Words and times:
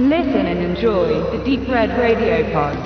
Listen 0.00 0.46
and 0.46 0.60
enjoy 0.60 1.08
the 1.32 1.38
Deep 1.44 1.68
Red 1.68 1.90
Radio 1.90 2.44
Pod. 2.52 2.78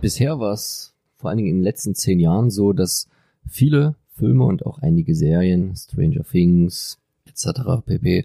Bisher 0.00 0.38
war 0.38 0.52
es 0.52 0.94
vor 1.16 1.30
allen 1.30 1.38
Dingen 1.38 1.48
in 1.48 1.56
den 1.56 1.64
letzten 1.64 1.96
zehn 1.96 2.20
Jahren 2.20 2.48
so, 2.48 2.72
dass 2.72 3.08
viele 3.48 3.96
Filme 4.14 4.44
und 4.44 4.64
auch 4.64 4.78
einige 4.78 5.16
Serien, 5.16 5.74
Stranger 5.74 6.22
Things 6.22 7.00
etc. 7.26 7.82
pp. 7.84 8.24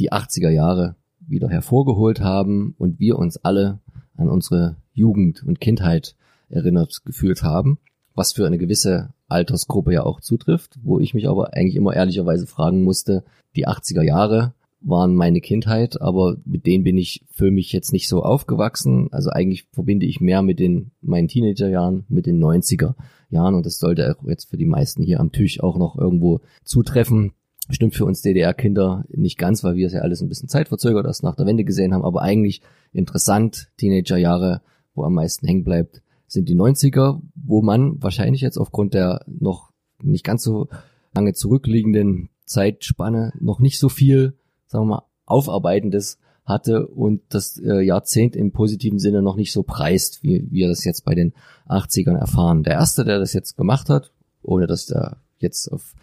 die 0.00 0.10
80er 0.10 0.50
Jahre 0.50 0.96
wieder 1.20 1.48
hervorgeholt 1.48 2.18
haben 2.18 2.74
und 2.78 2.98
wir 2.98 3.16
uns 3.16 3.36
alle 3.36 3.78
an 4.16 4.28
unsere 4.28 4.74
Jugend 4.92 5.44
und 5.44 5.60
Kindheit 5.60 6.16
erinnert 6.48 7.02
gefühlt 7.04 7.44
haben, 7.44 7.78
was 8.16 8.32
für 8.32 8.44
eine 8.44 8.58
gewisse 8.58 9.10
Altersgruppe 9.28 9.92
ja 9.92 10.02
auch 10.02 10.20
zutrifft, 10.20 10.80
wo 10.82 10.98
ich 10.98 11.14
mich 11.14 11.28
aber 11.28 11.54
eigentlich 11.54 11.76
immer 11.76 11.94
ehrlicherweise 11.94 12.48
fragen 12.48 12.82
musste, 12.82 13.22
die 13.54 13.68
80er 13.68 14.02
Jahre 14.02 14.52
waren 14.86 15.14
meine 15.14 15.40
Kindheit, 15.40 16.00
aber 16.00 16.36
mit 16.44 16.64
denen 16.64 16.84
bin 16.84 16.96
ich 16.96 17.24
für 17.30 17.50
mich 17.50 17.72
jetzt 17.72 17.92
nicht 17.92 18.08
so 18.08 18.22
aufgewachsen. 18.22 19.08
Also 19.10 19.30
eigentlich 19.30 19.66
verbinde 19.72 20.06
ich 20.06 20.20
mehr 20.20 20.42
mit 20.42 20.60
den 20.60 20.92
meinen 21.02 21.28
Teenagerjahren, 21.28 22.04
mit 22.08 22.26
den 22.26 22.42
90er 22.42 22.94
Jahren 23.28 23.54
und 23.54 23.66
das 23.66 23.78
sollte 23.78 24.14
auch 24.14 24.24
jetzt 24.28 24.48
für 24.48 24.56
die 24.56 24.64
meisten 24.64 25.02
hier 25.02 25.18
am 25.18 25.32
Tisch 25.32 25.60
auch 25.60 25.76
noch 25.76 25.98
irgendwo 25.98 26.40
zutreffen. 26.64 27.32
Stimmt 27.68 27.96
für 27.96 28.04
uns 28.04 28.22
DDR-Kinder 28.22 29.04
nicht 29.08 29.38
ganz, 29.38 29.64
weil 29.64 29.74
wir 29.74 29.88
es 29.88 29.92
ja 29.92 30.00
alles 30.00 30.22
ein 30.22 30.28
bisschen 30.28 30.48
zeitverzögert 30.48 31.04
erst 31.04 31.24
nach 31.24 31.34
der 31.34 31.46
Wende 31.46 31.64
gesehen 31.64 31.92
haben, 31.92 32.04
aber 32.04 32.22
eigentlich 32.22 32.62
interessant, 32.92 33.68
Teenagerjahre, 33.78 34.62
wo 34.94 35.02
am 35.02 35.14
meisten 35.14 35.48
hängen 35.48 35.64
bleibt, 35.64 36.00
sind 36.28 36.48
die 36.48 36.56
90er, 36.56 37.20
wo 37.34 37.62
man 37.62 38.00
wahrscheinlich 38.00 38.40
jetzt 38.40 38.56
aufgrund 38.56 38.94
der 38.94 39.24
noch 39.26 39.72
nicht 40.00 40.24
ganz 40.24 40.44
so 40.44 40.68
lange 41.12 41.32
zurückliegenden 41.32 42.28
Zeitspanne 42.44 43.32
noch 43.40 43.58
nicht 43.58 43.80
so 43.80 43.88
viel, 43.88 44.34
sagen 44.66 44.86
wir 44.86 44.96
mal, 44.96 45.02
Aufarbeitendes 45.24 46.18
hatte 46.44 46.86
und 46.86 47.22
das 47.28 47.58
äh, 47.58 47.80
Jahrzehnt 47.80 48.36
im 48.36 48.52
positiven 48.52 48.98
Sinne 48.98 49.20
noch 49.20 49.36
nicht 49.36 49.52
so 49.52 49.64
preist, 49.64 50.22
wie 50.22 50.46
wir 50.50 50.68
das 50.68 50.84
jetzt 50.84 51.04
bei 51.04 51.14
den 51.14 51.34
80ern 51.68 52.16
erfahren. 52.16 52.62
Der 52.62 52.74
erste, 52.74 53.04
der 53.04 53.18
das 53.18 53.32
jetzt 53.32 53.56
gemacht 53.56 53.88
hat, 53.88 54.12
ohne 54.42 54.68
dass 54.68 54.86
der 54.86 55.18
jetzt 55.38 55.70
auf 55.72 55.94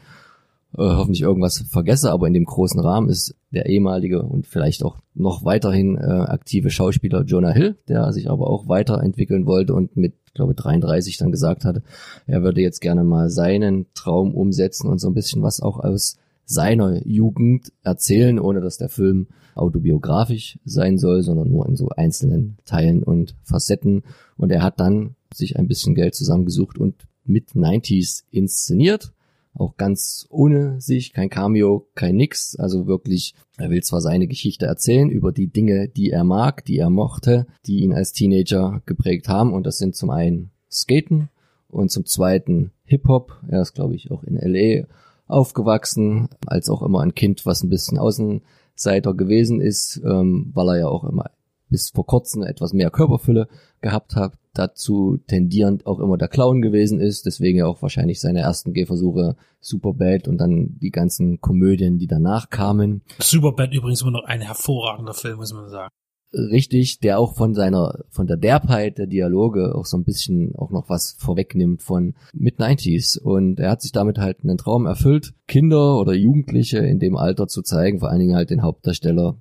äh, 0.73 0.81
hoffentlich 0.81 1.21
irgendwas 1.21 1.59
vergesse, 1.69 2.11
aber 2.11 2.27
in 2.27 2.33
dem 2.33 2.45
großen 2.45 2.79
Rahmen 2.79 3.07
ist 3.07 3.35
der 3.51 3.67
ehemalige 3.67 4.23
und 4.23 4.47
vielleicht 4.47 4.83
auch 4.83 4.97
noch 5.13 5.45
weiterhin 5.45 5.97
äh, 5.97 6.01
aktive 6.01 6.71
Schauspieler 6.71 7.23
Jonah 7.23 7.51
Hill, 7.51 7.77
der 7.87 8.11
sich 8.11 8.29
aber 8.29 8.47
auch 8.47 8.67
weiterentwickeln 8.67 9.45
wollte 9.45 9.75
und 9.75 9.95
mit, 9.95 10.15
glaube 10.33 10.55
33 10.55 11.17
dann 11.17 11.31
gesagt 11.31 11.63
hatte, 11.63 11.83
er 12.25 12.41
würde 12.41 12.59
jetzt 12.59 12.81
gerne 12.81 13.03
mal 13.03 13.29
seinen 13.29 13.85
Traum 13.93 14.33
umsetzen 14.33 14.89
und 14.89 14.99
so 14.99 15.07
ein 15.07 15.13
bisschen 15.13 15.43
was 15.43 15.61
auch 15.61 15.79
aus 15.79 16.17
seiner 16.45 17.05
Jugend 17.07 17.71
erzählen, 17.83 18.39
ohne 18.39 18.61
dass 18.61 18.77
der 18.77 18.89
Film 18.89 19.27
autobiografisch 19.55 20.59
sein 20.65 20.97
soll, 20.97 21.23
sondern 21.23 21.49
nur 21.49 21.67
in 21.67 21.75
so 21.75 21.89
einzelnen 21.89 22.57
Teilen 22.65 23.03
und 23.03 23.35
Facetten. 23.43 24.03
Und 24.37 24.51
er 24.51 24.61
hat 24.61 24.79
dann 24.79 25.15
sich 25.33 25.57
ein 25.57 25.67
bisschen 25.67 25.95
Geld 25.95 26.15
zusammengesucht 26.15 26.77
und 26.77 27.07
mit 27.25 27.51
90s 27.51 28.23
inszeniert 28.31 29.13
auch 29.55 29.77
ganz 29.77 30.25
ohne 30.29 30.81
sich, 30.81 31.13
kein 31.13 31.29
Cameo, 31.29 31.87
kein 31.95 32.15
nix. 32.15 32.55
Also 32.55 32.87
wirklich, 32.87 33.35
er 33.57 33.69
will 33.69 33.83
zwar 33.83 34.01
seine 34.01 34.27
Geschichte 34.27 34.65
erzählen 34.65 35.09
über 35.09 35.31
die 35.31 35.47
Dinge, 35.47 35.87
die 35.89 36.09
er 36.09 36.23
mag, 36.23 36.65
die 36.65 36.77
er 36.77 36.89
mochte, 36.89 37.45
die 37.65 37.83
ihn 37.83 37.93
als 37.93 38.13
Teenager 38.13 38.81
geprägt 38.85 39.27
haben. 39.27 39.53
Und 39.53 39.65
das 39.65 39.77
sind 39.77 39.95
zum 39.95 40.09
einen 40.09 40.51
Skaten 40.71 41.29
und 41.67 41.91
zum 41.91 42.05
zweiten 42.05 42.71
Hip-Hop. 42.85 43.41
Er 43.47 43.61
ist, 43.61 43.73
glaube 43.73 43.95
ich, 43.95 44.11
auch 44.11 44.23
in 44.23 44.35
LA 44.35 44.87
aufgewachsen, 45.33 46.29
als 46.45 46.69
auch 46.69 46.81
immer 46.81 47.01
ein 47.01 47.15
Kind, 47.15 47.45
was 47.45 47.63
ein 47.63 47.69
bisschen 47.69 47.97
Außenseiter 47.97 49.13
gewesen 49.13 49.61
ist, 49.61 50.01
ähm, 50.05 50.51
weil 50.53 50.69
er 50.69 50.79
ja 50.79 50.87
auch 50.87 51.03
immer 51.03 51.25
bis 51.69 51.89
vor 51.89 52.05
kurzem 52.05 52.43
etwas 52.43 52.71
mehr 52.71 52.91
Körperfülle 52.91 53.47
gehabt 53.81 54.15
hat, 54.15 54.37
dazu 54.53 55.17
tendierend 55.27 55.87
auch 55.87 55.99
immer 55.99 56.17
der 56.17 56.27
Clown 56.27 56.61
gewesen 56.61 57.01
ist, 57.01 57.25
deswegen 57.25 57.57
ja 57.57 57.65
auch 57.65 57.81
wahrscheinlich 57.81 58.21
seine 58.21 58.41
ersten 58.41 58.73
Gehversuche 58.73 59.35
Superbad 59.59 60.27
und 60.27 60.37
dann 60.37 60.77
die 60.79 60.91
ganzen 60.91 61.41
Komödien, 61.41 61.97
die 61.97 62.05
danach 62.05 62.51
kamen. 62.51 63.01
Superbad 63.19 63.73
übrigens 63.73 64.03
immer 64.03 64.11
noch 64.11 64.25
ein 64.25 64.41
hervorragender 64.41 65.15
Film, 65.15 65.37
muss 65.37 65.51
man 65.51 65.67
sagen. 65.69 65.89
Richtig, 66.33 66.99
der 66.99 67.19
auch 67.19 67.35
von 67.35 67.53
seiner, 67.53 68.05
von 68.09 68.25
der 68.25 68.37
Derbheit 68.37 68.97
der 68.97 69.05
Dialoge 69.05 69.75
auch 69.75 69.85
so 69.85 69.97
ein 69.97 70.03
bisschen 70.03 70.55
auch 70.55 70.71
noch 70.71 70.89
was 70.89 71.15
vorwegnimmt 71.19 71.83
von 71.83 72.15
Mid-90s. 72.33 73.19
Und 73.19 73.59
er 73.59 73.71
hat 73.71 73.83
sich 73.83 73.91
damit 73.91 74.17
halt 74.17 74.39
einen 74.43 74.57
Traum 74.57 74.87
erfüllt, 74.87 75.33
Kinder 75.47 75.99
oder 75.99 76.13
Jugendliche 76.13 76.79
in 76.79 76.97
dem 76.97 77.17
Alter 77.17 77.47
zu 77.47 77.61
zeigen, 77.61 77.99
vor 77.99 78.09
allen 78.09 78.19
Dingen 78.19 78.35
halt 78.35 78.49
den 78.49 78.63
Hauptdarsteller 78.63 79.37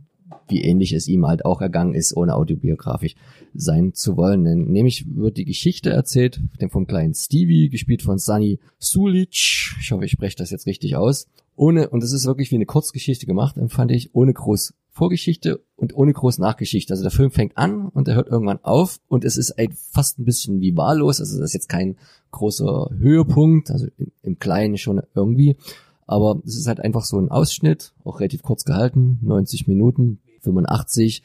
wie 0.48 0.62
ähnlich 0.62 0.92
es 0.92 1.08
ihm 1.08 1.26
halt 1.26 1.44
auch 1.44 1.60
ergangen 1.60 1.94
ist, 1.94 2.16
ohne 2.16 2.34
autobiografisch 2.34 3.14
sein 3.54 3.94
zu 3.94 4.16
wollen. 4.16 4.44
Denn 4.44 4.64
nämlich 4.64 5.06
wird 5.08 5.36
die 5.36 5.44
Geschichte 5.44 5.90
erzählt 5.90 6.40
vom 6.68 6.86
kleinen 6.86 7.14
Stevie, 7.14 7.68
gespielt 7.68 8.02
von 8.02 8.18
Sunny 8.18 8.60
Sulic. 8.78 9.76
Ich 9.80 9.92
hoffe, 9.92 10.04
ich 10.04 10.12
spreche 10.12 10.36
das 10.36 10.50
jetzt 10.50 10.66
richtig 10.66 10.96
aus. 10.96 11.26
Ohne, 11.56 11.88
und 11.90 12.02
das 12.02 12.12
ist 12.12 12.26
wirklich 12.26 12.50
wie 12.50 12.56
eine 12.56 12.66
Kurzgeschichte 12.66 13.26
gemacht, 13.26 13.56
empfand 13.56 13.90
ich, 13.92 14.14
ohne 14.14 14.32
groß 14.32 14.74
Vorgeschichte 14.92 15.64
und 15.76 15.94
ohne 15.96 16.12
groß 16.12 16.38
Nachgeschichte. 16.38 16.92
Also 16.92 17.02
der 17.02 17.10
Film 17.10 17.30
fängt 17.30 17.56
an 17.56 17.88
und 17.88 18.08
er 18.08 18.14
hört 18.14 18.28
irgendwann 18.28 18.62
auf 18.62 19.00
und 19.08 19.24
es 19.24 19.38
ist 19.38 19.58
ein, 19.58 19.72
fast 19.72 20.18
ein 20.18 20.24
bisschen 20.24 20.60
wie 20.60 20.76
wahllos. 20.76 21.18
Also 21.18 21.38
das 21.38 21.50
ist 21.50 21.54
jetzt 21.54 21.68
kein 21.68 21.96
großer 22.30 22.90
Höhepunkt, 22.98 23.70
also 23.70 23.86
im 24.22 24.38
Kleinen 24.38 24.76
schon 24.76 25.02
irgendwie. 25.14 25.56
Aber 26.06 26.42
es 26.44 26.56
ist 26.56 26.66
halt 26.66 26.80
einfach 26.80 27.04
so 27.04 27.18
ein 27.18 27.30
Ausschnitt, 27.30 27.94
auch 28.04 28.20
relativ 28.20 28.42
kurz 28.42 28.64
gehalten, 28.64 29.18
90 29.22 29.66
Minuten, 29.66 30.20
85 30.42 31.22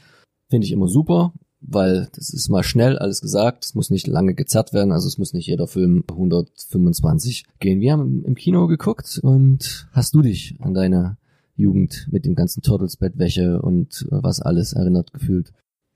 finde 0.50 0.66
ich 0.66 0.72
immer 0.72 0.88
super, 0.88 1.34
weil 1.60 2.08
das 2.14 2.30
ist 2.30 2.48
mal 2.48 2.64
schnell 2.64 2.98
alles 2.98 3.20
gesagt, 3.20 3.66
es 3.66 3.76
muss 3.76 3.90
nicht 3.90 4.08
lange 4.08 4.34
gezerrt 4.34 4.72
werden, 4.72 4.94
also 4.94 5.08
es 5.08 5.18
muss 5.18 5.34
nicht 5.34 5.48
jeder 5.48 5.68
Film 5.68 6.06
125 6.10 7.46
gehen. 7.60 7.82
Wir 7.82 7.94
haben 7.94 8.24
im 8.24 8.36
Kino 8.36 8.68
geguckt 8.68 9.20
und 9.22 9.90
hast 9.92 10.16
du 10.16 10.22
dich 10.22 10.56
an 10.62 10.74
deine 10.74 11.18
Jugend 11.58 12.08
mit 12.12 12.26
dem 12.26 12.36
ganzen 12.36 12.62
Turtles 12.62 12.98
Bettwäsche 12.98 13.62
und 13.62 14.06
was 14.10 14.42
alles 14.42 14.74
erinnert 14.74 15.12
gefühlt? 15.14 15.54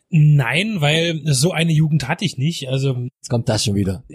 Nein, 0.09 0.81
weil 0.81 1.21
so 1.25 1.51
eine 1.51 1.71
Jugend 1.71 2.09
hatte 2.09 2.25
ich 2.25 2.37
nicht. 2.37 2.67
Also 2.67 2.95
jetzt 2.95 3.29
kommt 3.29 3.47
das 3.47 3.63
schon 3.63 3.75
wieder. 3.75 4.03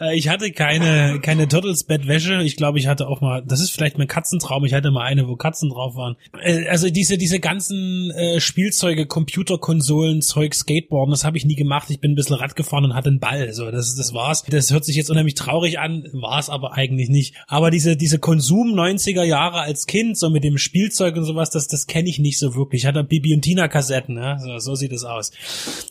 Äh, 0.00 0.16
ich 0.16 0.28
hatte 0.28 0.52
keine, 0.52 1.20
keine 1.20 1.48
Turtles-Bettwäsche. 1.48 2.42
Ich 2.42 2.56
glaube, 2.56 2.78
ich 2.78 2.86
hatte 2.86 3.08
auch 3.08 3.20
mal, 3.20 3.42
das 3.44 3.60
ist 3.60 3.70
vielleicht 3.70 3.98
mein 3.98 4.06
Katzentraum, 4.06 4.64
ich 4.64 4.74
hatte 4.74 4.90
mal 4.90 5.04
eine, 5.04 5.28
wo 5.28 5.36
Katzen 5.36 5.70
drauf 5.70 5.96
waren. 5.96 6.16
Äh, 6.40 6.68
also 6.68 6.90
diese, 6.90 7.18
diese 7.18 7.40
ganzen 7.40 8.10
äh, 8.10 8.40
Spielzeuge, 8.40 9.06
Computerkonsolen, 9.06 10.22
Zeug, 10.22 10.54
Skateboarden, 10.54 11.10
das 11.10 11.24
habe 11.24 11.36
ich 11.36 11.44
nie 11.44 11.54
gemacht. 11.54 11.90
Ich 11.90 12.00
bin 12.00 12.12
ein 12.12 12.14
bisschen 12.14 12.36
Rad 12.36 12.56
gefahren 12.56 12.84
und 12.84 12.94
hatte 12.94 13.08
einen 13.08 13.20
Ball. 13.20 13.52
So, 13.52 13.70
das, 13.70 13.94
das 13.96 14.14
war's. 14.14 14.44
Das 14.48 14.72
hört 14.72 14.84
sich 14.84 14.96
jetzt 14.96 15.10
unheimlich 15.10 15.34
traurig 15.34 15.78
an, 15.78 16.08
war's 16.12 16.50
aber 16.50 16.74
eigentlich 16.74 17.08
nicht. 17.08 17.34
Aber 17.46 17.70
diese, 17.70 17.96
diese 17.96 18.18
Konsum 18.18 18.74
90er 18.74 19.24
Jahre 19.24 19.60
als 19.60 19.86
Kind, 19.86 20.18
so 20.18 20.30
mit 20.30 20.44
dem 20.44 20.58
Spielzeug 20.58 21.16
und 21.16 21.24
sowas, 21.24 21.50
das, 21.50 21.66
das 21.66 21.86
kenne 21.86 22.08
ich 22.08 22.18
nicht 22.18 22.38
so 22.38 22.54
wirklich. 22.54 22.82
Ich 22.82 22.86
hatte 22.86 23.04
Bibi 23.04 23.34
und 23.34 23.42
Tina 23.42 23.68
Kassetten, 23.68 24.16
ja? 24.16 24.38
so, 24.38 24.58
so 24.58 24.74
sieht 24.74 24.92
es 24.92 25.04
aus. 25.04 25.32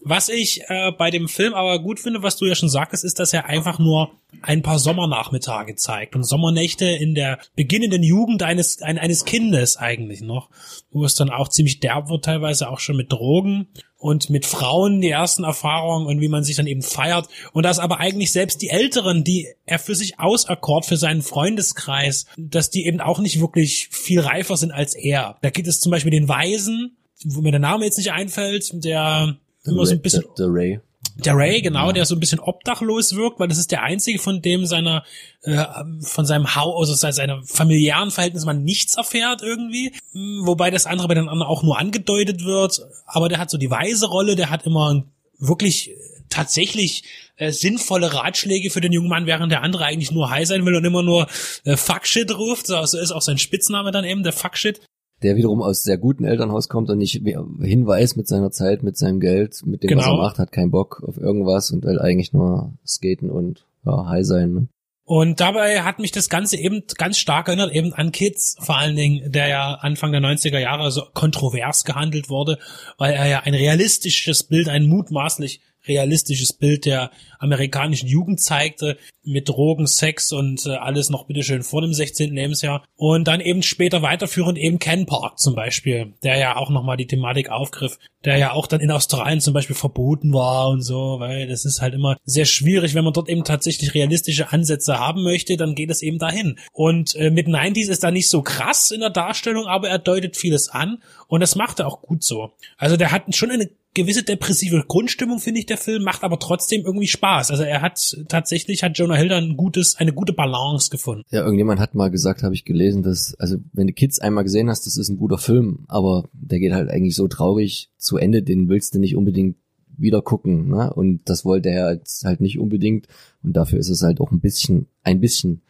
Was 0.04 0.30
ich 0.30 0.62
äh, 0.68 0.92
bei 0.98 1.12
dem 1.12 1.28
Film 1.28 1.54
aber 1.54 1.80
gut 1.80 2.00
finde, 2.00 2.24
was 2.24 2.38
du 2.38 2.46
ja 2.46 2.56
schon 2.56 2.70
sagtest, 2.70 3.04
ist, 3.04 3.20
dass 3.20 3.34
er 3.34 3.46
einfach 3.46 3.80
nur 3.80 3.97
nur 3.98 4.12
ein 4.42 4.62
paar 4.62 4.78
Sommernachmittage 4.78 5.76
zeigt 5.76 6.16
und 6.16 6.24
Sommernächte 6.24 6.86
in 6.86 7.16
der 7.16 7.40
beginnenden 7.56 8.04
Jugend 8.04 8.44
eines, 8.44 8.82
eines 8.82 9.26
Kindes 9.26 9.78
eigentlich 9.78 10.22
noch, 10.22 10.50
wo 10.92 11.06
es 11.06 11.16
dann 11.16 11.30
auch 11.30 11.48
ziemlich 11.48 11.80
derb 11.80 12.10
wird, 12.10 12.26
teilweise 12.26 12.70
auch 12.70 12.80
schon 12.80 12.98
mit 12.98 13.12
Drogen 13.12 13.68
und 13.98 14.30
mit 14.30 14.46
Frauen 14.46 15.02
die 15.02 15.10
ersten 15.10 15.44
Erfahrungen 15.44 16.06
und 16.08 16.22
wie 16.22 16.28
man 16.28 16.44
sich 16.44 16.56
dann 16.56 16.68
eben 16.68 16.84
feiert 16.84 17.30
und 17.54 17.64
dass 17.64 17.80
aber 17.80 18.00
eigentlich 18.00 18.32
selbst 18.32 18.62
die 18.62 18.70
Älteren, 18.70 19.24
die 19.24 19.48
er 19.66 19.80
für 19.80 19.96
sich 19.96 20.20
auserkort, 20.20 20.86
für 20.86 20.98
seinen 20.98 21.22
Freundeskreis, 21.22 22.26
dass 22.38 22.70
die 22.70 22.86
eben 22.86 23.02
auch 23.02 23.20
nicht 23.20 23.40
wirklich 23.40 23.90
viel 23.92 24.20
reifer 24.20 24.58
sind 24.58 24.72
als 24.72 24.94
er. 24.94 25.38
Da 25.42 25.50
gibt 25.50 25.68
es 25.68 25.80
zum 25.80 25.92
Beispiel 25.92 26.12
den 26.12 26.28
Weisen, 26.28 26.98
wo 27.24 27.42
mir 27.42 27.52
der 27.52 27.60
Name 27.60 27.86
jetzt 27.86 27.98
nicht 27.98 28.12
einfällt, 28.12 28.70
der 28.84 29.38
immer 29.64 29.86
so 29.86 29.94
ein 29.94 30.02
bisschen... 30.02 30.24
The, 30.36 30.44
the 30.44 30.50
Ray. 30.50 30.80
Der 31.26 31.36
Ray, 31.36 31.62
genau, 31.62 31.88
ja. 31.88 31.94
der 31.94 32.06
so 32.06 32.16
ein 32.16 32.20
bisschen 32.20 32.40
obdachlos 32.40 33.16
wirkt, 33.16 33.40
weil 33.40 33.48
das 33.48 33.58
ist 33.58 33.72
der 33.72 33.84
einzige, 33.84 34.20
von 34.20 34.42
dem 34.42 34.66
seiner, 34.66 35.04
äh, 35.42 35.66
von 36.02 36.26
seinem 36.26 36.56
Haus, 36.56 36.90
also 36.90 37.12
seiner 37.12 37.42
familiären 37.44 38.12
Verhältnis 38.12 38.46
man 38.46 38.64
nichts 38.64 38.96
erfährt 38.96 39.42
irgendwie. 39.42 39.94
Hm, 40.14 40.42
wobei 40.46 40.70
das 40.70 40.86
andere 40.86 41.08
bei 41.08 41.16
den 41.16 41.28
anderen 41.28 41.50
auch 41.52 41.64
nur 41.64 41.80
angedeutet 41.80 42.46
wird. 42.46 42.82
Aber 43.06 43.30
der 43.30 43.40
hat 43.40 43.50
so 43.50 43.58
die 43.58 43.72
weise 43.72 44.08
Rolle, 44.08 44.36
der 44.36 44.50
hat 44.50 44.66
immer 44.66 45.04
wirklich 45.40 45.92
tatsächlich 46.30 47.04
äh, 47.38 47.52
sinnvolle 47.52 48.14
Ratschläge 48.14 48.70
für 48.70 48.82
den 48.82 48.92
jungen 48.92 49.10
Mann, 49.10 49.26
während 49.26 49.52
der 49.52 49.64
andere 49.64 49.86
eigentlich 49.86 50.12
nur 50.12 50.30
high 50.30 50.48
sein 50.48 50.66
will 50.66 50.76
und 50.76 50.86
immer 50.86 51.04
nur 51.04 51.28
äh, 51.64 51.78
Fuckshit 51.78 52.36
ruft. 52.38 52.68
So, 52.68 52.84
so 52.86 53.00
ist 53.00 53.12
auch 53.12 53.22
sein 53.22 53.38
Spitzname 53.38 53.92
dann 53.92 54.06
eben, 54.06 54.24
der 54.24 54.34
Fuckshit 54.34 54.82
der 55.24 55.36
wiederum 55.36 55.62
aus 55.62 55.84
sehr 55.84 55.98
guten 55.98 56.26
Elternhaus 56.26 56.70
kommt 56.70 56.90
und 56.90 57.00
nicht 57.00 57.22
hinweis 57.62 58.16
mit 58.16 58.28
seiner 58.28 58.52
Zeit, 58.52 58.84
mit 58.84 58.98
seinem 58.98 59.20
Geld, 59.20 59.66
mit 59.66 59.84
dem, 59.84 59.90
genau. 59.90 60.02
was 60.02 60.08
er 60.08 60.18
macht, 60.18 60.40
hat 60.40 60.52
keinen 60.52 60.72
Bock 60.72 61.04
auf 61.06 61.18
irgendwas 61.18 61.72
und 61.72 61.84
will 61.84 62.00
eigentlich 62.00 62.34
nur 62.34 62.74
skaten 62.86 63.32
und 63.32 63.66
ja, 63.86 64.06
high 64.08 64.26
sein. 64.26 64.54
Ne? 64.54 64.68
Und 65.10 65.40
dabei 65.40 65.84
hat 65.84 66.00
mich 66.00 66.12
das 66.12 66.28
Ganze 66.28 66.58
eben 66.58 66.84
ganz 66.98 67.18
stark 67.18 67.48
erinnert, 67.48 67.72
eben 67.72 67.94
an 67.94 68.12
Kids, 68.12 68.58
vor 68.60 68.78
allen 68.78 68.98
Dingen, 68.98 69.32
der 69.32 69.48
ja 69.48 69.76
Anfang 69.76 70.12
der 70.12 70.20
90er 70.20 70.60
Jahre 70.60 70.92
so 70.92 71.04
kontrovers 71.14 71.86
gehandelt 71.86 72.30
wurde, 72.30 72.60
weil 72.98 73.14
er 73.14 73.26
ja 73.28 73.40
ein 73.40 73.54
realistisches 73.54 74.44
Bild, 74.44 74.68
ein 74.68 74.86
mutmaßlich 74.86 75.62
realistisches 75.88 76.54
Bild 76.54 76.86
der 76.86 77.12
amerikanischen 77.40 78.08
Jugend 78.08 78.42
zeigte, 78.42 78.98
mit 79.28 79.50
Drogen, 79.50 79.88
Sex 79.88 80.32
und 80.32 80.66
äh, 80.66 80.76
alles 80.76 81.10
noch 81.10 81.26
bitteschön 81.26 81.62
vor 81.62 81.82
dem 81.82 81.94
16. 81.94 82.34
Lebensjahr. 82.34 82.86
Und 82.96 83.28
dann 83.28 83.42
eben 83.42 83.62
später 83.62 84.02
weiterführend 84.02 84.58
eben 84.58 84.80
Ken 84.80 85.06
Park 85.06 85.38
zum 85.38 85.54
Beispiel, 85.54 86.14
der 86.24 86.38
ja 86.38 86.56
auch 86.56 86.70
nochmal 86.70 86.98
die 86.98 87.08
Thematik 87.08 87.50
aufgriff, 87.50 88.00
der 88.24 88.38
ja 88.38 88.54
auch 88.54 88.68
dann 88.68 88.80
in 88.80 88.90
Australien 88.90 89.42
zum 89.42 89.54
Beispiel 89.54 89.76
verboten 89.76 90.34
war 90.34 90.70
und 90.70 90.82
so, 90.82 91.20
weil 91.20 91.48
das 91.48 91.66
ist 91.66 91.82
halt 91.82 91.94
immer 91.94 92.18
sehr 92.24 92.46
schwierig, 92.46 92.96
wenn 92.96 93.04
man 93.04 93.14
dort 93.14 93.30
eben 93.30 93.44
tatsächlich 93.44 93.94
realistische 93.94 94.52
Ansätze 94.54 94.98
haben 94.98 95.24
möchte, 95.24 95.58
dann 95.58 95.76
geht 95.76 95.92
es 95.92 96.02
eben 96.02 96.20
dahin. 96.20 96.58
Und 96.72 97.16
äh, 97.16 97.30
mit 97.30 97.48
90s 97.48 97.90
ist 97.90 98.04
da 98.04 98.12
nicht 98.12 98.30
so 98.30 98.42
krass 98.42 98.92
in 98.92 99.02
der 99.02 99.10
Darstellung, 99.10 99.66
aber 99.66 99.90
er 99.90 100.00
deutet 100.00 100.38
vieles 100.38 100.70
an 100.70 101.04
und 101.28 101.42
das 101.42 101.56
macht 101.56 101.80
er 101.80 101.88
auch 101.88 102.02
gut 102.02 102.24
so. 102.24 102.52
Also 102.78 102.96
der 102.96 103.12
hat 103.12 103.36
schon 103.36 103.52
eine 103.52 103.70
gewisse 103.98 104.24
depressive 104.24 104.86
Grundstimmung, 104.88 105.40
finde 105.40 105.60
ich, 105.60 105.66
der 105.66 105.78
Film, 105.78 106.04
macht 106.04 106.24
aber 106.24 106.38
trotzdem 106.40 106.86
irgendwie 106.86 107.08
Spaß. 107.08 107.50
Also 107.50 107.64
er 107.64 107.82
hat 107.82 108.00
tatsächlich, 108.30 108.84
hat 108.84 108.98
Jonah 108.98 109.16
Hill 109.16 109.34
ein 109.34 109.58
gutes, 109.58 109.96
eine 109.96 110.14
gute 110.14 110.34
Balance 110.34 110.90
gefunden. 110.92 111.24
Ja, 111.32 111.42
irgendjemand 111.42 111.80
hat 111.80 111.96
mal 111.96 112.12
gesagt, 112.12 112.44
habe 112.44 112.54
ich 112.54 112.64
gelesen, 112.64 113.02
dass, 113.02 113.34
also 113.40 113.58
wenn 113.74 113.88
du 113.88 113.94
Kids 113.94 114.20
einmal 114.20 114.44
gesehen 114.44 114.70
hast, 114.70 114.86
das 114.86 114.98
ist 114.98 115.10
ein 115.10 115.18
guter 115.18 115.40
Film, 115.40 115.86
aber 115.88 116.30
der 116.32 116.60
geht 116.60 116.74
halt 116.74 116.90
eigentlich 116.90 117.16
so 117.16 117.28
traurig 117.28 117.90
zu 117.98 118.18
Ende, 118.18 118.44
den 118.44 118.70
willst 118.70 118.94
du 118.94 119.00
nicht 119.00 119.16
unbedingt 119.16 119.58
wieder 119.98 120.22
gucken, 120.22 120.70
ne? 120.70 120.94
Und 120.94 121.22
das 121.26 121.44
wollte 121.44 121.70
er 121.70 121.94
jetzt 121.94 122.24
halt 122.24 122.40
nicht 122.40 122.60
unbedingt. 122.60 123.08
Und 123.42 123.58
dafür 123.58 123.80
ist 123.80 123.90
es 123.90 124.04
halt 124.04 124.22
auch 124.22 124.32
ein 124.32 124.40
bisschen, 124.40 124.86
ein 125.02 125.20
bisschen 125.20 125.64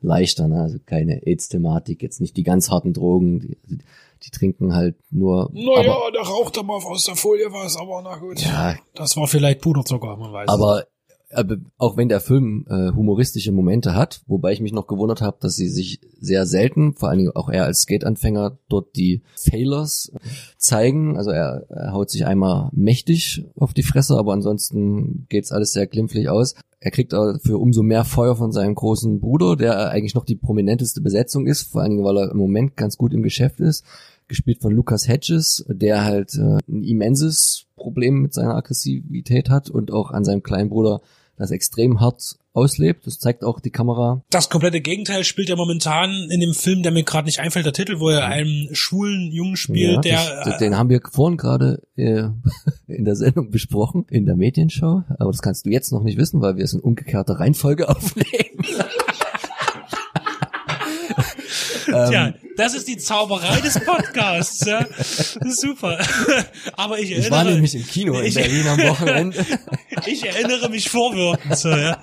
leichter, 0.00 0.48
ne? 0.48 0.62
Also 0.62 0.78
keine 0.84 1.26
AIDS-Thematik, 1.26 2.02
jetzt 2.02 2.22
nicht 2.22 2.38
die 2.38 2.42
ganz 2.42 2.70
harten 2.70 2.94
Drogen. 2.94 3.40
Die, 3.40 3.58
die 4.26 4.30
trinken 4.30 4.74
halt 4.74 4.96
nur. 5.10 5.50
Naja, 5.52 6.10
der 6.12 6.22
raucht 6.22 6.62
mal 6.64 6.76
aus 6.76 7.04
der 7.04 7.16
Folie 7.16 7.46
was, 7.52 7.76
aber 7.76 8.02
na 8.02 8.16
gut. 8.16 8.40
Ja. 8.40 8.76
Das 8.94 9.16
war 9.16 9.26
vielleicht 9.26 9.60
Puderzucker, 9.60 10.16
man 10.16 10.32
weiß 10.32 10.48
Aber 10.48 10.84
aber 11.36 11.56
auch 11.78 11.96
wenn 11.96 12.08
der 12.08 12.20
Film 12.20 12.66
äh, 12.68 12.92
humoristische 12.92 13.52
Momente 13.52 13.94
hat, 13.94 14.22
wobei 14.26 14.52
ich 14.52 14.60
mich 14.60 14.72
noch 14.72 14.86
gewundert 14.86 15.20
habe, 15.20 15.36
dass 15.40 15.56
sie 15.56 15.68
sich 15.68 16.00
sehr 16.20 16.46
selten, 16.46 16.94
vor 16.94 17.08
allen 17.08 17.18
Dingen 17.18 17.32
auch 17.34 17.48
er 17.48 17.64
als 17.64 17.82
Skate-Anfänger, 17.82 18.58
dort 18.68 18.96
die 18.96 19.22
Failers 19.36 20.12
zeigen. 20.56 21.16
Also 21.16 21.30
er, 21.30 21.66
er 21.68 21.92
haut 21.92 22.10
sich 22.10 22.26
einmal 22.26 22.70
mächtig 22.72 23.44
auf 23.56 23.74
die 23.74 23.82
Fresse, 23.82 24.16
aber 24.16 24.32
ansonsten 24.32 25.26
geht's 25.28 25.52
alles 25.52 25.72
sehr 25.72 25.86
glimpflich 25.86 26.28
aus. 26.28 26.54
Er 26.80 26.90
kriegt 26.90 27.12
dafür 27.12 27.60
umso 27.60 27.82
mehr 27.82 28.04
Feuer 28.04 28.36
von 28.36 28.52
seinem 28.52 28.74
großen 28.74 29.20
Bruder, 29.20 29.56
der 29.56 29.90
eigentlich 29.90 30.14
noch 30.14 30.24
die 30.24 30.36
prominenteste 30.36 31.00
Besetzung 31.00 31.46
ist, 31.46 31.72
vor 31.72 31.82
allen 31.82 31.90
Dingen, 31.92 32.04
weil 32.04 32.18
er 32.18 32.30
im 32.30 32.38
Moment 32.38 32.76
ganz 32.76 32.96
gut 32.96 33.12
im 33.12 33.22
Geschäft 33.22 33.60
ist 33.60 33.84
gespielt 34.28 34.60
von 34.60 34.72
Lucas 34.72 35.08
Hedges, 35.08 35.64
der 35.68 36.04
halt 36.04 36.34
äh, 36.34 36.58
ein 36.68 36.82
immenses 36.82 37.66
Problem 37.76 38.22
mit 38.22 38.34
seiner 38.34 38.56
Aggressivität 38.56 39.50
hat 39.50 39.70
und 39.70 39.92
auch 39.92 40.10
an 40.10 40.24
seinem 40.24 40.42
kleinen 40.42 40.70
Bruder 40.70 41.00
das 41.36 41.50
extrem 41.50 42.00
hart 42.00 42.36
auslebt. 42.52 43.06
Das 43.06 43.18
zeigt 43.18 43.44
auch 43.44 43.60
die 43.60 43.70
Kamera. 43.70 44.22
Das 44.30 44.48
komplette 44.48 44.80
Gegenteil 44.80 45.24
spielt 45.24 45.50
er 45.50 45.56
momentan 45.56 46.10
in 46.30 46.40
dem 46.40 46.54
Film, 46.54 46.82
der 46.82 46.90
mir 46.90 47.04
gerade 47.04 47.26
nicht 47.26 47.38
einfällt, 47.38 47.66
der 47.66 47.72
Titel, 47.72 48.00
wo 48.00 48.08
er 48.08 48.24
einen 48.24 48.74
schwulen 48.74 49.30
Jungen 49.30 49.56
spielt, 49.56 50.04
ja, 50.04 50.24
der. 50.24 50.44
Das, 50.44 50.58
den 50.58 50.76
haben 50.76 50.88
wir 50.88 51.00
vorhin 51.12 51.36
gerade 51.36 51.82
äh, 51.96 52.24
in 52.86 53.04
der 53.04 53.16
Sendung 53.16 53.50
besprochen, 53.50 54.06
in 54.08 54.24
der 54.24 54.36
Medienshow. 54.36 55.02
Aber 55.18 55.30
das 55.30 55.42
kannst 55.42 55.66
du 55.66 55.70
jetzt 55.70 55.92
noch 55.92 56.02
nicht 56.02 56.18
wissen, 56.18 56.40
weil 56.40 56.56
wir 56.56 56.64
es 56.64 56.72
in 56.72 56.80
umgekehrter 56.80 57.38
Reihenfolge 57.38 57.88
aufnehmen. 57.94 58.64
Tja, 62.08 62.26
ähm, 62.28 62.34
das 62.56 62.74
ist 62.74 62.88
die 62.88 62.96
Zauberei 62.96 63.60
des 63.60 63.78
Podcasts. 63.80 64.64
Ja. 64.66 64.86
Super. 65.44 65.98
Aber 66.76 66.98
ich 66.98 67.10
erinnere 67.10 67.26
Ich 67.26 67.30
war 67.30 67.44
nämlich 67.44 67.74
im 67.74 67.86
Kino 67.86 68.18
in 68.20 68.32
Berlin 68.32 68.66
am 68.66 68.78
Wochenende. 68.78 69.44
ich 70.06 70.24
erinnere 70.24 70.68
mich 70.70 70.88
vorwirkend. 70.88 71.56
So, 71.56 71.68
ja. 71.68 72.00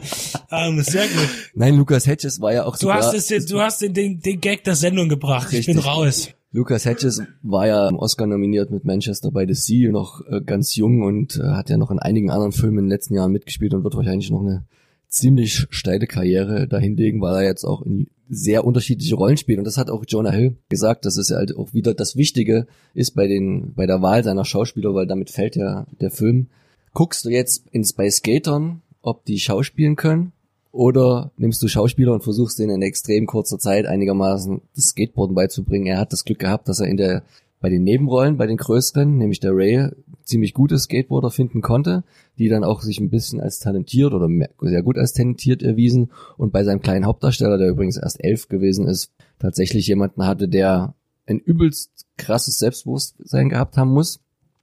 Ähm, 0.52 0.82
sehr 0.82 1.08
gut. 1.08 1.30
Nein, 1.56 1.78
Lukas 1.78 2.08
Hedges 2.08 2.42
war 2.42 2.54
ja 2.54 2.66
auch 2.66 2.78
Du 2.78 2.92
hast 2.92 3.14
es, 3.14 3.46
du 3.46 3.62
hast 3.62 3.82
den, 3.82 3.94
den, 3.94 4.20
den 4.20 4.42
Gag 4.42 4.64
der 4.64 4.76
Sendung 4.76 5.10
gebracht. 5.10 5.52
Richtig. 5.52 5.70
Ich 5.70 5.76
bin 5.76 5.80
raus. 5.80 6.30
Lucas 6.52 6.86
Hedges 6.86 7.24
war 7.42 7.66
ja 7.66 7.90
im 7.90 7.98
Oscar 7.98 8.28
nominiert 8.28 8.70
mit 8.70 8.86
Manchester 8.86 9.32
by 9.32 9.46
the 9.48 9.56
Sea, 9.56 9.92
noch 9.92 10.22
äh, 10.28 10.40
ganz 10.42 10.76
jung 10.76 11.02
und 11.02 11.38
äh, 11.38 11.48
hat 11.48 11.72
ja 11.72 11.78
noch 11.78 11.90
in 11.90 11.98
einigen 11.98 12.30
anderen 12.30 12.52
Filmen 12.52 12.78
in 12.78 12.84
den 12.86 12.90
letzten 12.92 13.16
Jahren 13.16 13.32
mitgespielt 13.32 13.74
und 13.74 13.84
wird 13.84 13.96
wahrscheinlich 13.96 14.30
noch 14.30 14.42
eine 14.42 14.64
ziemlich 15.08 15.66
steile 15.72 16.06
Karriere 16.06 16.68
dahinlegen, 16.68 17.22
weil 17.22 17.36
er 17.36 17.44
jetzt 17.44 17.64
auch 17.64 17.82
in 17.82 18.08
sehr 18.34 18.66
unterschiedliche 18.66 19.16
Rollen 19.16 19.38
spielt. 19.38 19.60
Und 19.60 19.66
das 19.66 19.78
hat 19.78 19.90
auch 19.90 20.04
Jonah 20.08 20.32
Hill 20.32 20.58
gesagt, 20.70 21.06
dass 21.06 21.18
es 21.18 21.32
halt 21.32 21.56
auch 21.56 21.74
wieder 21.74 21.94
das 21.94 22.16
Wichtige 22.16 22.68
ist 22.94 23.12
bei 23.12 23.28
den, 23.28 23.74
bei 23.74 23.86
der 23.86 24.02
Wahl 24.02 24.24
seiner 24.24 24.46
Schauspieler, 24.46 24.94
weil 24.94 25.08
damit 25.08 25.30
fällt 25.30 25.56
ja 25.56 25.86
der 26.02 26.12
Film. 26.12 26.48
Guckst 26.94 27.26
du 27.26 27.30
jetzt 27.30 27.66
ins 27.72 27.94
bei 27.94 28.10
Skatern, 28.10 28.82
ob 29.02 29.26
die 29.26 29.40
schauspielen 29.40 29.96
können? 29.96 30.32
Oder 30.72 31.32
nimmst 31.38 31.62
du 31.62 31.68
Schauspieler 31.68 32.14
und 32.14 32.24
versuchst 32.24 32.58
denen 32.58 32.76
in 32.76 32.82
extrem 32.82 33.28
kurzer 33.28 33.60
Zeit 33.60 33.86
einigermaßen 33.86 34.62
das 34.76 34.86
Skateboarden 34.86 35.36
beizubringen? 35.36 35.86
Er 35.86 36.00
hat 36.00 36.12
das 36.12 36.26
Glück 36.26 36.40
gehabt, 36.40 36.68
dass 36.68 36.80
er 36.80 36.88
in 36.88 36.98
der 36.98 37.24
bei 37.64 37.70
den 37.70 37.84
Nebenrollen, 37.84 38.38
bei 38.38 38.46
den 38.46 38.58
größeren, 38.58 39.18
nämlich 39.18 39.40
der 39.40 39.56
Ray, 39.56 39.90
ziemlich 40.26 40.54
gute 40.54 40.78
Skateboarder 40.78 41.32
finden 41.32 41.62
konnte, 41.62 42.04
die 42.38 42.50
dann 42.50 42.64
auch 42.64 42.82
sich 42.82 43.00
ein 43.00 43.10
bisschen 43.10 43.40
als 43.40 43.60
talentiert 43.60 44.14
oder 44.14 44.28
sehr 44.62 44.84
gut 44.84 44.98
als 44.98 45.14
talentiert 45.14 45.64
erwiesen 45.64 46.12
und 46.38 46.52
bei 46.52 46.64
seinem 46.64 46.82
kleinen 46.82 47.06
Hauptdarsteller, 47.06 47.58
der 47.58 47.70
übrigens 47.70 47.98
erst 47.98 48.24
elf 48.24 48.48
gewesen 48.48 48.88
ist, 48.88 49.12
tatsächlich 49.40 49.88
jemanden 49.88 50.26
hatte, 50.26 50.48
der 50.48 50.96
ein 51.26 51.40
übelst 51.40 52.06
krasses 52.18 52.58
Selbstbewusstsein 52.60 53.50
gehabt 53.50 53.78
haben 53.78 53.92
muss 53.92 54.20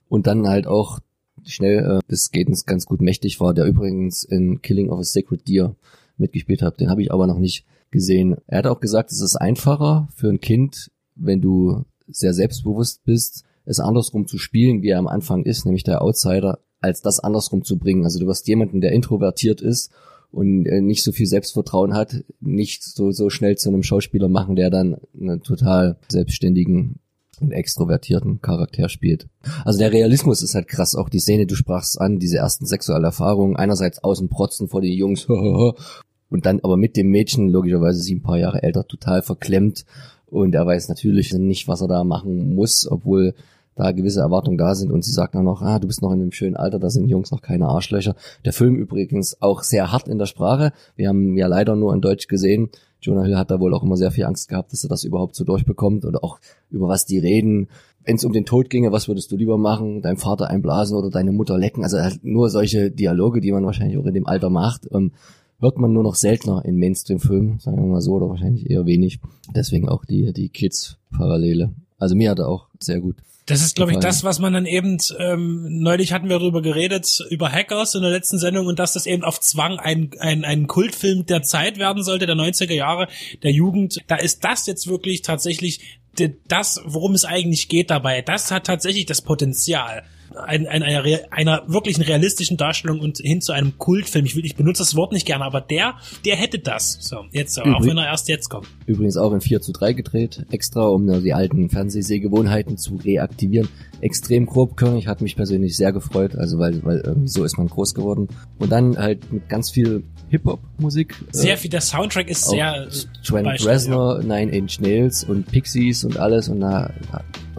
und 0.09 0.27
dann 0.27 0.49
halt 0.49 0.67
auch 0.67 1.01
schnell 1.45 1.99
äh, 1.99 2.11
des 2.11 2.25
Skatens 2.25 2.67
ganz 2.67 2.87
gut 2.87 3.01
mächtig 3.01 3.41
war, 3.41 3.55
der 3.55 3.65
übrigens 3.65 4.25
in 4.25 4.61
Killing 4.63 4.91
of 4.91 5.01
a 5.01 5.05
Sacred 5.05 5.49
Deer 5.49 5.77
mitgespielt 6.17 6.63
hat. 6.63 6.81
Den 6.81 6.91
habe 6.91 7.03
ich 7.03 7.13
aber 7.13 7.27
noch 7.27 7.39
nicht 7.39 7.65
gesehen. 7.91 8.37
Er 8.47 8.59
hat 8.59 8.67
auch 8.67 8.81
gesagt, 8.81 9.11
es 9.11 9.21
ist 9.21 9.37
einfacher 9.37 10.09
für 10.15 10.29
ein 10.29 10.41
Kind, 10.41 10.91
wenn 11.17 11.41
du 11.41 11.85
sehr 12.07 12.35
selbstbewusst 12.35 13.05
bist, 13.05 13.45
es 13.65 13.81
andersrum 13.81 14.27
zu 14.27 14.39
spielen, 14.39 14.83
wie 14.83 14.89
er 14.89 14.99
am 14.99 15.09
Anfang 15.09 15.45
ist, 15.45 15.65
nämlich 15.65 15.85
der 15.85 16.03
Outsider, 16.03 16.59
als 16.81 17.03
das 17.03 17.21
andersrum 17.21 17.65
zu 17.65 17.79
bringen. 17.79 18.05
Also 18.05 18.19
du 18.19 18.27
wirst 18.27 18.49
jemanden, 18.49 18.81
der 18.81 18.93
introvertiert 18.93 19.61
ist 19.61 19.91
und 20.31 20.67
äh, 20.67 20.81
nicht 20.81 21.03
so 21.03 21.13
viel 21.13 21.27
Selbstvertrauen 21.27 21.95
hat, 21.95 22.25
nicht 22.41 22.83
so, 22.83 23.11
so 23.11 23.31
schnell 23.31 23.57
zu 23.57 23.69
einem 23.69 23.83
Schauspieler 23.83 24.29
machen, 24.29 24.57
der 24.57 24.71
dann 24.71 24.97
einen 25.19 25.43
total 25.43 25.99
selbstständigen 26.09 27.01
und 27.41 27.53
extrovertierten 27.53 28.41
Charakter 28.41 28.89
spielt. 28.89 29.29
Also 29.65 29.79
der 29.79 29.93
Realismus 29.93 30.43
ist 30.43 30.55
halt 30.55 30.69
krass. 30.69 30.95
Auch 30.95 31.09
die 31.09 31.21
Szene, 31.21 31.47
du 31.47 31.55
sprachst 31.55 32.01
an, 32.01 32.19
diese 32.19 32.39
ersten 32.39 32.67
sexuellen 32.67 33.05
Erfahrungen, 33.05 33.57
einerseits 33.57 34.05
außen 34.05 34.29
protzen 34.29 34.69
vor 34.69 34.83
den 34.83 34.93
Jungs 34.93 35.25
und 36.31 36.47
dann 36.47 36.61
aber 36.61 36.77
mit 36.77 36.97
dem 36.97 37.09
Mädchen, 37.09 37.49
logischerweise 37.49 38.01
sie 38.01 38.17
ein 38.17 38.23
paar 38.23 38.39
Jahre 38.39 38.63
älter, 38.63 38.87
total 38.87 39.23
verklemmt 39.23 39.85
und 40.31 40.55
er 40.55 40.67
weiß 40.67 40.89
natürlich 40.89 41.33
nicht, 41.33 41.69
was 41.69 41.81
er 41.81 41.89
da 41.89 42.05
machen 42.05 42.55
muss, 42.55 42.87
obwohl 42.91 43.35
da 43.77 43.93
gewisse 43.93 44.21
Erwartungen 44.21 44.59
da 44.59 44.75
sind 44.75 44.93
und 44.93 45.05
sie 45.05 45.13
sagt 45.13 45.35
dann 45.35 45.45
noch, 45.45 45.63
ah, 45.63 45.79
du 45.79 45.87
bist 45.87 46.03
noch 46.03 46.13
in 46.13 46.21
einem 46.21 46.33
schönen 46.33 46.57
Alter, 46.57 46.79
da 46.79 46.91
sind 46.91 47.09
Jungs 47.09 47.31
noch 47.31 47.41
keine 47.41 47.67
Arschlöcher. 47.67 48.15
Der 48.45 48.53
Film 48.53 48.77
übrigens 48.77 49.41
auch 49.41 49.63
sehr 49.63 49.91
hart 49.91 50.09
in 50.09 50.19
der 50.19 50.27
Sprache. 50.27 50.73
Wir 50.97 51.09
haben 51.09 51.37
ja 51.37 51.47
leider 51.47 51.77
nur 51.77 51.95
in 51.95 52.01
Deutsch 52.01 52.29
gesehen. 52.29 52.69
Jonah 53.01 53.25
Hill 53.25 53.37
hat 53.37 53.51
da 53.51 53.61
wohl 53.61 53.73
auch 53.75 53.83
immer 53.83 53.97
sehr 53.97 54.11
viel 54.11 54.25
Angst 54.25 54.49
gehabt, 54.49 54.73
dass 54.73 54.85
er 54.85 54.91
das 54.91 55.05
überhaupt 55.05 55.35
so 55.35 55.45
durchbekommt 55.45 56.05
oder 56.05 56.23
auch 56.23 56.39
über 56.71 56.89
was 56.89 57.07
die 57.07 57.19
reden. 57.19 57.69
Wenn 58.05 58.17
es 58.17 58.25
um 58.25 58.33
den 58.33 58.45
Tod 58.45 58.71
ginge, 58.71 58.93
was 58.93 59.09
würdest 59.09 59.33
du 59.33 59.37
lieber 59.37 59.57
machen? 59.57 60.03
Deinem 60.03 60.17
Vater 60.17 60.49
einblasen 60.49 60.97
oder 60.97 61.11
deine 61.11 61.33
Mutter 61.33 61.57
lecken? 61.57 61.83
Also 61.83 61.99
nur 62.23 62.51
solche 62.51 62.91
Dialoge, 62.91 63.41
die 63.41 63.53
man 63.53 63.65
wahrscheinlich 63.65 63.99
auch 63.99 64.07
in 64.07 64.15
dem 64.15 64.27
Alter 64.27 64.51
macht. 64.51 64.89
Ähm, 64.93 65.13
hört 65.61 65.79
man 65.79 65.93
nur 65.93 66.03
noch 66.03 66.15
seltener 66.15 66.65
in 66.65 66.77
Mainstream-Filmen, 66.77 67.59
sagen 67.61 67.77
wir 67.77 67.87
mal 67.87 68.01
so, 68.01 68.13
oder 68.13 68.29
wahrscheinlich 68.29 68.69
eher 68.69 68.87
wenig. 68.87 69.21
Deswegen 69.55 69.89
auch 69.89 70.05
die, 70.05 70.33
die 70.33 70.49
Kids-Parallele. 70.49 71.73
Also 71.99 72.17
mir 72.17 72.31
hat 72.31 72.39
er 72.39 72.49
auch 72.49 72.69
sehr 72.79 73.01
gut. 73.01 73.17
Das 73.47 73.63
ist, 73.63 73.75
glaube 73.75 73.91
ich, 73.93 73.99
das, 73.99 74.23
was 74.23 74.39
man 74.39 74.53
dann 74.53 74.65
eben, 74.65 74.99
ähm, 75.19 75.81
neulich 75.81 76.13
hatten 76.13 76.29
wir 76.29 76.39
darüber 76.39 76.63
geredet, 76.63 77.21
über 77.31 77.51
Hackers 77.51 77.97
in 77.97 78.03
der 78.03 78.11
letzten 78.11 78.39
Sendung 78.39 78.67
und 78.67 78.79
dass 78.79 78.93
das 78.93 79.07
eben 79.07 79.25
auf 79.25 79.41
Zwang 79.41 79.79
ein, 79.81 80.11
ein, 80.21 80.45
ein 80.45 80.69
Kultfilm 80.69 81.27
der 81.27 81.43
Zeit 81.43 81.77
werden 81.77 82.05
sollte, 82.05 82.27
der 82.27 82.37
90er 82.37 82.75
Jahre, 82.75 83.09
der 83.43 83.51
Jugend. 83.51 83.99
Da 84.07 84.17
ist 84.17 84.45
das 84.45 84.67
jetzt 84.67 84.87
wirklich 84.87 85.23
tatsächlich 85.23 85.99
das, 86.47 86.81
worum 86.85 87.15
es 87.15 87.25
eigentlich 87.25 87.69
geht 87.69 87.91
dabei. 87.91 88.23
Das 88.23 88.53
hat 88.53 88.67
tatsächlich 88.67 89.07
das 89.07 89.23
Potenzial 89.23 90.05
ein, 90.41 90.67
ein, 90.67 90.83
einer, 90.83 91.05
einer 91.31 91.63
wirklichen 91.67 92.03
realistischen 92.03 92.57
Darstellung 92.57 93.01
und 93.01 93.19
hin 93.19 93.41
zu 93.41 93.53
einem 93.53 93.79
Kultfilm. 93.79 94.25
Ich 94.25 94.37
will, 94.37 94.45
ich 94.45 94.57
benutze 94.57 94.83
das 94.83 94.97
Wort 94.97 95.13
nicht 95.13 95.27
gerne, 95.27 95.45
aber 95.45 95.61
der, 95.61 95.97
der 96.25 96.37
hätte 96.37 96.59
das. 96.59 96.99
So, 97.01 97.25
jetzt, 97.33 97.55
so, 97.55 97.63
auch 97.63 97.85
wenn 97.85 97.99
er 97.99 98.07
erst 98.07 98.29
jetzt 98.29 98.49
kommt. 98.49 98.67
Übrigens 98.87 99.17
auch 99.17 99.33
in 99.33 99.41
4 99.41 99.61
zu 99.61 99.73
3 99.73 99.93
gedreht, 99.93 100.45
extra, 100.51 100.87
um 100.87 101.23
die 101.23 101.33
alten 101.33 101.71
Fernsehsehgewohnheiten 101.71 102.77
zu 102.77 102.97
reaktivieren. 102.97 103.69
Extrem 104.01 104.47
grobkörnig, 104.47 105.07
hat 105.07 105.21
mich 105.21 105.37
persönlich 105.37 105.77
sehr 105.77 105.93
gefreut, 105.93 106.35
also 106.35 106.59
weil, 106.59 106.83
weil 106.85 107.03
irgendwie 107.05 107.29
so 107.29 107.45
ist 107.45 107.59
man 107.59 107.69
groß 107.69 107.95
geworden. 107.95 108.29
Und 108.59 108.71
dann 108.71 108.97
halt 108.97 109.31
mit 109.33 109.49
ganz 109.49 109.71
viel 109.71 110.05
Hip-Hop-Musik. 110.31 111.17
Sehr 111.33 111.55
äh, 111.55 111.57
viel, 111.57 111.71
der 111.71 111.81
Soundtrack 111.81 112.31
ist 112.31 112.49
sehr. 112.49 112.89
Trent 113.25 113.67
Reznor, 113.67 114.21
ja. 114.21 114.27
Nine 114.27 114.53
Inch 114.53 114.81
Nails 114.81 115.25
und 115.25 115.47
Pixies 115.51 116.05
und 116.05 116.17
alles. 116.19 116.49
Und 116.49 116.61
da 116.61 116.93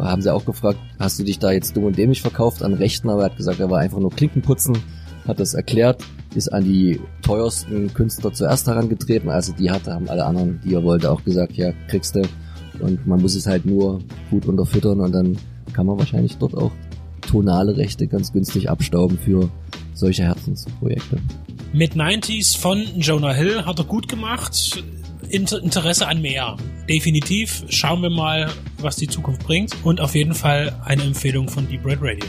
haben 0.03 0.21
sie 0.21 0.33
auch 0.33 0.45
gefragt, 0.45 0.79
hast 0.99 1.19
du 1.19 1.23
dich 1.23 1.39
da 1.39 1.51
jetzt 1.51 1.75
dumm 1.75 1.85
und 1.85 1.97
dämlich 1.97 2.21
verkauft 2.21 2.63
an 2.63 2.73
Rechten? 2.73 3.09
Aber 3.09 3.23
er 3.23 3.25
hat 3.25 3.37
gesagt, 3.37 3.59
er 3.59 3.69
war 3.69 3.79
einfach 3.79 3.99
nur 3.99 4.11
Klinkenputzen, 4.11 4.77
hat 5.27 5.39
das 5.39 5.53
erklärt, 5.53 6.03
ist 6.35 6.49
an 6.49 6.63
die 6.63 6.99
teuersten 7.21 7.93
Künstler 7.93 8.33
zuerst 8.33 8.67
herangetreten. 8.67 9.29
Also 9.29 9.53
die 9.53 9.71
hatte, 9.71 9.93
haben 9.93 10.09
alle 10.09 10.25
anderen, 10.25 10.61
die 10.63 10.73
er 10.73 10.83
wollte, 10.83 11.11
auch 11.11 11.23
gesagt, 11.23 11.53
ja, 11.53 11.71
kriegst 11.87 12.15
du. 12.15 12.23
Und 12.79 13.05
man 13.05 13.21
muss 13.21 13.35
es 13.35 13.45
halt 13.47 13.65
nur 13.65 13.99
gut 14.29 14.45
unterfüttern 14.45 15.01
und 15.01 15.11
dann 15.11 15.37
kann 15.73 15.85
man 15.85 15.97
wahrscheinlich 15.97 16.37
dort 16.37 16.55
auch 16.55 16.71
tonale 17.21 17.77
Rechte 17.77 18.07
ganz 18.07 18.33
günstig 18.33 18.69
abstauben 18.69 19.17
für 19.17 19.49
solche 19.93 20.23
Herzensprojekte. 20.23 21.17
Mit 21.73 21.95
90s 21.95 22.57
von 22.57 22.83
Jonah 22.97 23.33
Hill 23.33 23.65
hat 23.65 23.79
er 23.79 23.85
gut 23.85 24.07
gemacht. 24.07 24.83
Inter 25.31 25.61
Interesse 25.63 26.07
an 26.07 26.21
mehr. 26.21 26.57
Definitiv. 26.89 27.63
Schauen 27.69 28.01
wir 28.01 28.09
mal, 28.09 28.51
was 28.79 28.95
die 28.95 29.07
Zukunft 29.07 29.43
bringt. 29.45 29.75
Und 29.83 30.01
auf 30.01 30.15
jeden 30.15 30.33
Fall 30.33 30.75
eine 30.85 31.03
Empfehlung 31.03 31.49
von 31.49 31.67
Deep 31.67 31.85
Red 31.85 31.99
Radio. 32.01 32.25